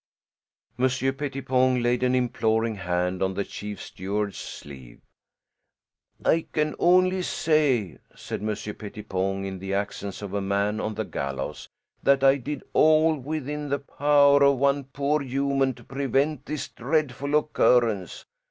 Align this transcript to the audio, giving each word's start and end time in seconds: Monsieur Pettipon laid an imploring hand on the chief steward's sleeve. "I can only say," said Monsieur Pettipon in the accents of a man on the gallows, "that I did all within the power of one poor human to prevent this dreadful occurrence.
Monsieur 0.77 1.11
Pettipon 1.11 1.83
laid 1.83 2.01
an 2.01 2.15
imploring 2.15 2.73
hand 2.73 3.21
on 3.21 3.35
the 3.35 3.43
chief 3.43 3.79
steward's 3.79 4.39
sleeve. 4.39 4.99
"I 6.25 6.47
can 6.51 6.73
only 6.79 7.21
say," 7.21 7.99
said 8.15 8.41
Monsieur 8.41 8.73
Pettipon 8.73 9.45
in 9.45 9.59
the 9.59 9.75
accents 9.75 10.23
of 10.23 10.33
a 10.33 10.41
man 10.41 10.79
on 10.79 10.95
the 10.95 11.05
gallows, 11.05 11.69
"that 12.01 12.23
I 12.23 12.37
did 12.37 12.63
all 12.73 13.15
within 13.15 13.69
the 13.69 13.77
power 13.77 14.43
of 14.43 14.57
one 14.57 14.85
poor 14.85 15.21
human 15.21 15.75
to 15.75 15.83
prevent 15.83 16.47
this 16.47 16.67
dreadful 16.67 17.35
occurrence. 17.35 18.25